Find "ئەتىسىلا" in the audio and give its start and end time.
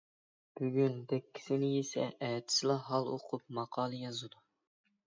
2.29-2.79